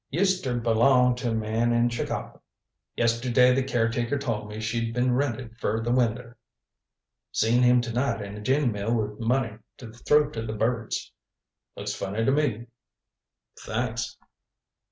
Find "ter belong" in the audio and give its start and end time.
0.43-1.13